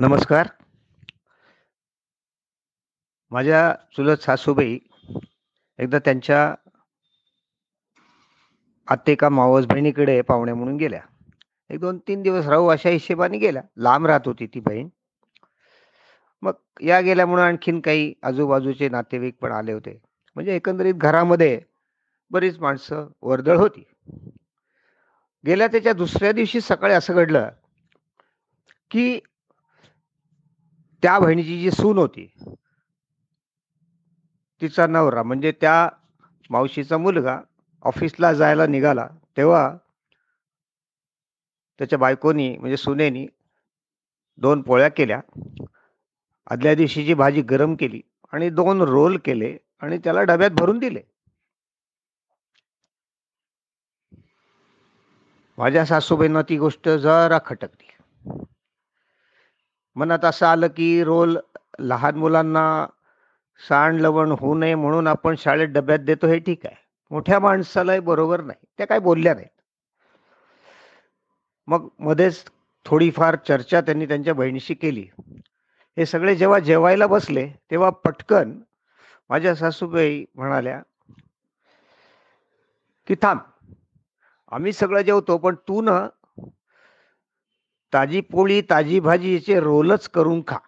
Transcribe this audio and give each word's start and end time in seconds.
नमस्कार. 0.00 0.48
माझ्या 3.30 3.74
चुलत 3.96 4.22
सासूबाई 4.22 4.78
एकदा 5.78 5.98
त्यांच्या 5.98 6.54
आत्ते 8.88 9.16
मावस 9.28 9.66
बहिणीकडे 9.66 10.20
पाहुणे 10.22 10.52
म्हणून 10.52 10.76
गेल्या. 10.76 11.00
एक 11.70 11.80
2-3 11.80 12.22
दिवस 12.22 12.46
राहू 12.46 12.68
अशा 12.68 12.90
हिशेबाने 12.90 13.38
गेल्या. 13.38 13.62
लांब 13.76 14.06
राहत 14.06 14.20
होती 14.24 14.46
ती 14.46 14.60
बहीण. 14.60 14.88
मग 16.42 16.52
या 16.82 17.00
गेल्यामुळं 17.00 17.42
आणखीन 17.42 17.80
काही 17.80 18.12
आजूबाजूचे 18.22 18.88
नातेवाईक 18.88 19.38
पण 19.38 19.52
आले 19.52 19.72
होते. 19.72 19.98
म्हणजे 20.36 20.56
एकंदरीत 20.56 20.94
घरामध्ये 20.94 21.60
बरीच 22.30 22.58
माणसं 22.58 23.08
वर्दळ 23.22 23.56
होती. 23.56 23.84
गेल्या 25.46 25.66
त्याच्या 25.66 25.92
दुसऱ्या 25.92 26.32
दिवशी 26.32 26.60
सकाळी 26.60 26.94
असं 26.94 27.14
घडलं, 27.14 27.50
की 28.90 29.20
त्या 31.02 31.18
बहिणीची 31.18 31.60
जी 31.60 31.70
सून 31.70 31.98
होती 31.98 32.26
तिचा 34.62 34.86
नवरा 34.86 35.22
म्हणजे 35.22 35.52
त्या 35.52 35.88
मावशीचा 36.50 36.96
मुलगा 36.98 37.40
ऑफिसला 37.84 38.32
जायला 38.32 38.66
निघाला, 38.66 39.06
तेव्हा 39.36 39.76
त्याच्या 41.78 41.98
बायकोनी 41.98 42.56
म्हणजे 42.56 42.76
सुनेनी 42.76 43.26
दोन 44.38 44.62
पोळ्या 44.62 44.88
केल्या. 44.88 45.20
आदल्या 46.50 46.74
दिवशीची 46.74 47.14
भाजी 47.14 47.42
गरम 47.42 47.74
केली 47.74 48.00
आणि 48.32 48.50
दोन 48.50 48.82
रोल 48.82 49.18
केले 49.24 49.56
आणि 49.80 49.98
त्याला 49.98 50.22
डब्यात 50.22 50.50
भरून 50.50 50.78
दिले. 50.78 51.00
माझ्या 55.58 55.84
सासूबाईंना 55.86 56.42
ती 56.42 56.58
गोष्ट 56.58 56.88
जरा 56.88 57.38
खटकली. 57.46 57.88
मनात 60.00 60.24
असं 60.24 60.46
आलं, 60.46 60.66
की 60.66 61.04
रोल 61.04 61.38
लहान 61.80 62.14
मुलांना 62.14 62.86
सांड-लवण 63.68 64.32
होऊ 64.32 64.54
नये 64.54 64.74
म्हणून 64.74 65.06
आपण 65.06 65.34
शाळेत 65.38 65.68
डब्यात 65.68 65.98
देतो 65.98 66.26
हे 66.26 66.38
ठीक 66.38 66.66
आहे. 66.66 66.76
मोठ्या 67.10 67.38
माणसालाही 67.38 68.00
बरोबर 68.00 68.40
नाही. 68.40 68.66
त्या 68.78 68.86
काय 68.86 68.98
बोलल्या 68.98 69.34
नाहीत. 69.34 69.60
मग 71.66 71.88
मध्येच 71.98 72.44
थोडीफार 72.86 73.36
चर्चा 73.36 73.80
त्यांनी 73.80 74.06
त्यांच्या 74.06 74.34
बहिणीशी 74.34 74.74
केली. 74.74 75.06
हे 75.96 76.06
सगळे 76.06 76.36
जेव्हा 76.36 76.58
जेवायला 76.58 77.06
बसले, 77.06 77.52
तेव्हा 77.70 77.90
पटकन 77.90 78.60
माझ्या 79.28 79.54
सासूबाई 79.54 80.24
म्हणाल्या, 80.34 80.82
की 83.06 83.14
"थांब, 83.14 83.38
आम्ही 84.50 84.72
सगळं 84.72 85.00
जेवतो, 85.00 85.38
पण 85.38 85.54
तू 85.54 85.82
ना 85.82 86.08
ताजी 87.92 88.20
पोळी, 88.20 88.62
ताजी 88.62 89.00
भाजी 89.00 89.34
याचे 89.34 89.60
रोलच 89.60 90.08
करून 90.08 90.42
खा. 90.48 90.58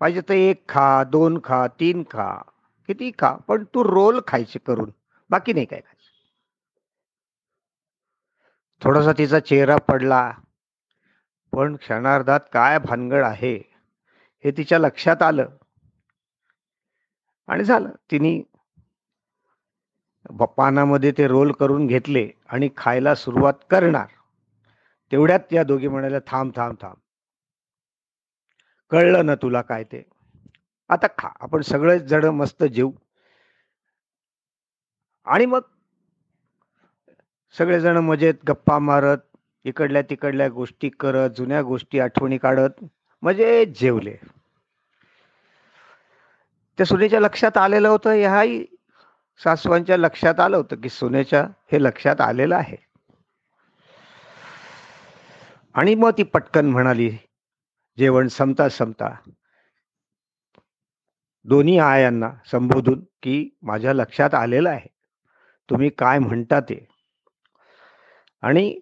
पाहिजे 0.00 0.20
तर 0.20 0.34
एक 0.34 0.68
खा, 0.68 1.04
दोन 1.04 1.40
खा, 1.44 1.66
तीन 1.66 2.02
खा, 2.10 2.42
किती 2.86 3.10
खा, 3.18 3.36
पण 3.48 3.64
तू 3.64 3.84
रोल 3.84 4.20
खायचे 4.26 4.58
करून, 4.58 4.90
बाकी 5.30 5.52
नाही 5.52 5.66
काय 5.66 5.80
खायचं." 5.80 6.10
थोडासा 8.84 9.12
तिचा 9.18 9.40
चेहरा 9.40 9.76
पडला. 9.76 10.32
पण 11.52 11.76
क्षणार्धात 11.76 12.40
काय 12.52 12.78
भानगड 12.78 13.24
आहे, 13.24 13.56
हे 14.44 14.50
तिच्या 14.50 14.78
लक्षात 14.78 15.22
आलं. 15.22 15.48
आणि 17.48 17.64
झालं. 17.64 17.88
तिने 18.10 18.42
पानामध्ये 20.56 21.12
ते 21.18 21.26
रोल 21.26 21.52
करून 21.52 21.86
घेतले 21.86 22.30
आणि 22.48 22.68
खायला 22.76 23.14
सुरुवात 23.14 23.52
करणार. 23.70 24.06
तेवढ्यात 25.12 25.40
त्या 25.40 25.62
दोघी 25.62 25.88
म्हणाल्या, 25.88 26.20
"थांब, 26.26 26.52
थांब, 26.56 26.74
थांब. 26.80 26.94
कळलं 28.90 29.26
ना 29.26 29.34
तुला 29.34 29.62
काय 29.62 29.84
ते. 29.84 30.10
आता 30.88 31.06
खा. 31.18 31.28
आपण 31.40 31.60
सगळेच 31.60 32.02
जण 32.02 32.24
मस्त 32.24 32.64
जेवू." 32.64 32.92
आणि 35.24 35.46
मग 35.46 35.60
सगळेजण 37.58 37.96
मजेत 37.96 38.34
गप्पा 38.48 38.78
मारत, 38.78 39.18
इकडल्या-तिकडल्या 39.64 40.48
गोष्टी 40.48 40.88
करत, 40.88 41.30
जुन्या 41.30 41.62
गोष्टी 41.62 41.98
आठवणी 41.98 42.38
काढत 42.38 42.84
मजेत 43.22 43.66
जेवले. 43.66 44.16
त्या 46.76 46.86
सुनेच्या 46.86 47.20
लक्षात 47.20 47.56
आलेलं 47.56 47.88
होतं, 47.88 48.10
ह्याही 48.10 48.66
सासवांच्या 49.44 49.96
लक्षात 49.96 50.40
आलं 50.40 50.56
होतं, 50.56 50.76
की 50.76 50.88
सुनेच्या 50.88 51.46
हे 51.72 51.82
लक्षात 51.82 52.20
आलेलं 52.20 52.56
आहे. 52.56 52.91
आणि 55.74 55.94
मग 55.94 56.10
ती 56.18 56.22
पटकन 56.22 56.66
म्हणाली, 56.66 57.10
जेवण 57.98 58.28
संपता-संपता 58.28 59.14
दोन्ही 61.44 61.78
आयांना 61.78 62.30
संबोधून, 62.52 63.00
की 63.22 63.50
"माझ्या 63.62 63.92
लक्षात 63.92 64.34
आलेलं 64.34 64.70
आहे. 64.70 64.88
तुम्ही 65.68 65.90
काय 65.90 66.18
म्हणता 66.18 66.60
ते. 66.60 66.86
आणि 68.42 68.80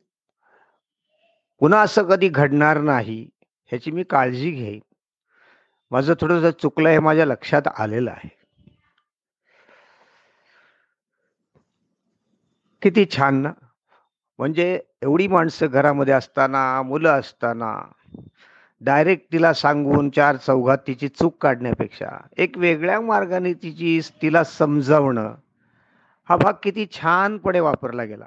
पुन्हा 1.61 1.81
असं 1.83 2.03
कधी 2.03 2.29
घडणार 2.29 2.81
नाही, 2.81 3.29
ह्याची 3.67 3.91
मी 3.91 4.03
काळजी 4.03 4.51
घेईन. 4.51 4.81
माझं 5.91 6.15
थोडंसं 6.21 6.51
चुकलं 6.51 6.89
हे 6.89 6.99
माझ्या 6.99 7.27
लक्षात 7.27 7.69
आलेलं 7.79 8.11
आहे." 8.11 8.29
किती 12.83 13.05
छान 13.07 13.35
ना? 13.35 13.53
म्हणजे 14.39 14.81
एवढी 15.03 15.29
माणसं 15.29 15.67
घरामध्ये 15.67 16.15
असताना, 16.15 16.83
मुलं 16.83 17.09
असताना, 17.09 17.83
डायरेक्ट 18.81 19.33
तिला 19.33 19.53
सांगून 19.53 20.11
चार 20.11 20.37
चौघात 20.37 20.79
तिची 20.87 21.09
चूक 21.09 21.37
काढण्यापेक्षा, 21.41 22.09
एक 22.37 22.59
वेगळ्या 22.59 23.01
मार्गाने 23.01 23.53
तिची 23.55 24.01
तिला 24.23 24.45
समजावणं, 24.45 25.35
हा 26.29 26.37
भाग 26.37 26.53
किती 26.63 26.87
छानपणे 26.93 27.61
वापरला 27.61 28.05
गेला. 28.05 28.27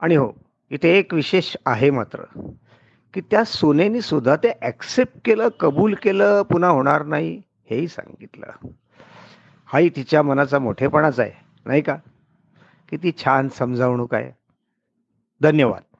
आणि 0.00 0.16
हो, 0.16 0.32
इथे 0.70 0.98
एक 0.98 1.14
विशेष 1.14 1.56
आहे 1.66 1.90
मात्र, 1.90 2.22
की 3.14 3.20
त्या 3.20 3.44
सुनेनी 3.44 4.00
सुद्धा 4.00 4.36
ते 4.36 4.52
ॲक्सेप्ट 4.62 5.18
केलं, 5.24 5.48
कबूल 5.60 5.94
केलं, 5.94 6.42
पुन्हा 6.42 6.70
होणार 6.70 7.02
नाही, 7.02 7.42
हेही 7.70 7.88
सांगितलं. 7.88 8.68
हाही 9.66 9.88
तिच्या 9.88 10.22
मनाचा 10.22 10.58
मोठेपणाच 10.58 11.20
आहे, 11.20 11.32
नाही 11.66 11.82
का? 11.82 11.96
किती 12.92 13.12
छान 13.12 13.48
समजावणूक 13.48 14.14
आहे. 14.14 14.30
धन्यवाद. 15.40 15.91